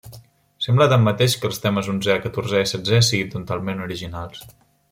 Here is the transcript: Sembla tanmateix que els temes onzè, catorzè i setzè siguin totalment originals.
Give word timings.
Sembla 0.67 0.87
tanmateix 0.93 1.35
que 1.43 1.47
els 1.51 1.61
temes 1.67 1.91
onzè, 1.93 2.17
catorzè 2.25 2.65
i 2.65 2.71
setzè 2.75 3.05
siguin 3.11 3.33
totalment 3.39 3.89
originals. 3.91 4.47